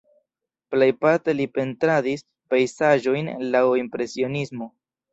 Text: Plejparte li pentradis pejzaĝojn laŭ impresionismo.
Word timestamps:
Plejparte 0.73 1.35
li 1.41 1.47
pentradis 1.59 2.25
pejzaĝojn 2.55 3.33
laŭ 3.55 3.65
impresionismo. 3.85 4.77